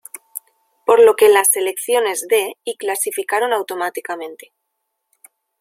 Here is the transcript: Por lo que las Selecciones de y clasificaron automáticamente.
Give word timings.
Por 0.83 0.99
lo 0.99 1.15
que 1.15 1.29
las 1.29 1.49
Selecciones 1.51 2.25
de 2.27 2.57
y 2.63 2.75
clasificaron 2.75 3.53
automáticamente. 3.53 4.51